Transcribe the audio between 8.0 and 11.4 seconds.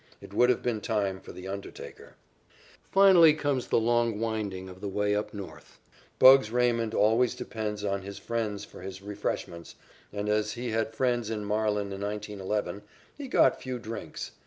his friends for his refreshments, and as he had few friends